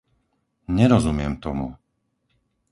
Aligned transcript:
Nerozumiem 0.77 1.33
tomu. 1.43 1.67